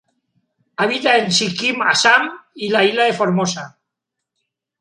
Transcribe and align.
Habita 0.85 1.11
en 1.17 1.29
Sikkim, 1.39 1.83
Assam 1.91 2.27
y 2.55 2.69
la 2.73 2.83
isla 2.89 3.05
de 3.05 3.13
Formosa. 3.21 3.71